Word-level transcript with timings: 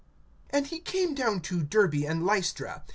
AND 0.49 0.65
he 0.65 0.79
came 0.79 1.13
down 1.13 1.41
to 1.41 1.61
Derbe 1.61 2.03
and 2.07 2.25
Lystra. 2.25 2.83